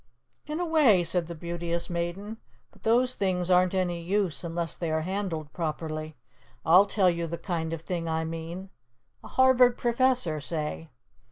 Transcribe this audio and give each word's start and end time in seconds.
"In 0.47 0.59
a 0.59 0.65
way," 0.65 1.03
said 1.03 1.27
the 1.27 1.35
Beauteous 1.35 1.87
Maiden. 1.87 2.37
"But 2.71 2.81
those 2.81 3.13
things 3.13 3.51
aren't 3.51 3.75
any 3.75 4.01
use 4.01 4.43
unless 4.43 4.73
they 4.73 4.89
are 4.89 5.01
handled 5.01 5.53
properly. 5.53 6.15
I'll 6.65 6.87
tell 6.87 7.07
you 7.11 7.27
the 7.27 7.37
kind 7.37 7.71
of 7.71 7.81
thing 7.83 8.09
I 8.09 8.23
mean, 8.25 8.71
a 9.23 9.27
Harvard 9.27 9.77
professor, 9.77 10.41
say. 10.41 10.89